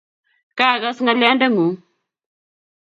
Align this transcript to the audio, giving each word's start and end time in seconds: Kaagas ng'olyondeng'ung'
Kaagas 0.57 0.97
ng'olyondeng'ung' 1.01 1.77